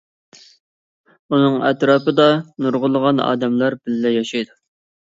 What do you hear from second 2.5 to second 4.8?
نۇرغۇنلىغان ئادەملەر بىللە ياشايدۇ.